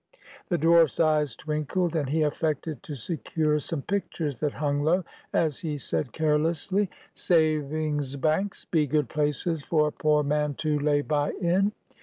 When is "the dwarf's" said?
0.49-0.99